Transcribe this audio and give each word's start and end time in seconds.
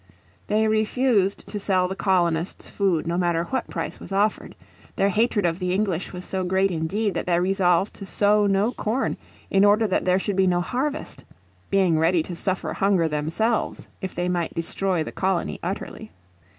They 0.47 0.67
refused 0.67 1.45
to 1.49 1.59
sell 1.59 1.87
the 1.87 1.95
colonists 1.95 2.67
food 2.67 3.05
no 3.05 3.19
matter 3.19 3.43
what 3.43 3.69
price 3.69 3.99
was 3.99 4.11
offered. 4.11 4.55
Their 4.95 5.09
hatred 5.09 5.45
of 5.45 5.59
the 5.59 5.73
English 5.75 6.11
was 6.11 6.25
so 6.25 6.43
great 6.43 6.71
indeed 6.71 7.13
that 7.13 7.27
they 7.27 7.39
resolved 7.39 7.93
to 7.97 8.05
sow 8.07 8.47
no 8.47 8.71
corn 8.71 9.17
in 9.51 9.63
order 9.63 9.85
that 9.85 10.03
there 10.03 10.17
should 10.17 10.35
be 10.37 10.47
no 10.47 10.59
harvest; 10.61 11.23
being 11.69 11.99
ready 11.99 12.23
to 12.23 12.35
suffer 12.35 12.73
hunger 12.73 13.07
themselves 13.07 13.87
if 14.01 14.15
they 14.15 14.27
might 14.27 14.55
destroy 14.55 15.03
the 15.03 15.11
colony 15.11 15.59
utterly. 15.61 16.11